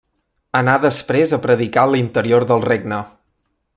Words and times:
Anà 0.59 0.77
després 0.85 1.35
a 1.37 1.39
predicar 1.43 1.83
a 1.85 1.91
l'interior 1.91 2.47
del 2.53 2.67
regne. 2.73 3.03